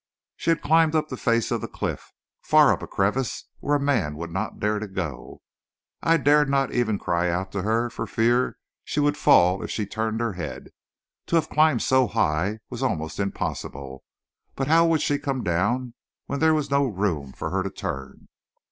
[0.35, 2.11] She had climbed up the face of the cliff,
[2.41, 5.43] far up a crevice where a man would not dare to go.
[6.01, 9.85] I dared not even cry out to her for fear she would fall if she
[9.85, 10.71] turned her head.
[11.27, 14.03] To have climbed so high was almost impossible,
[14.55, 15.93] but how would she come down
[16.25, 18.27] when there was no room for her to turn?